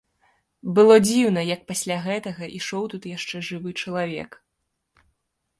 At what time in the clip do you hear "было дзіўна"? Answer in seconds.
0.79-1.43